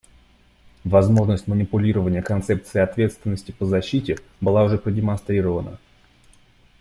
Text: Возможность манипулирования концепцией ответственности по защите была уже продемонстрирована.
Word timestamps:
Возможность 0.83 1.45
манипулирования 1.47 2.23
концепцией 2.23 2.83
ответственности 2.83 3.51
по 3.51 3.67
защите 3.67 4.17
была 4.39 4.63
уже 4.63 4.79
продемонстрирована. 4.79 5.77